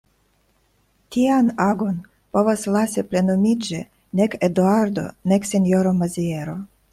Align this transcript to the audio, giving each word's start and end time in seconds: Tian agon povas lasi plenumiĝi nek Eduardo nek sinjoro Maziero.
Tian 1.15 1.51
agon 1.65 1.99
povas 2.37 2.63
lasi 2.77 3.03
plenumiĝi 3.11 3.83
nek 4.21 4.39
Eduardo 4.49 5.05
nek 5.35 5.47
sinjoro 5.51 5.93
Maziero. 6.01 6.59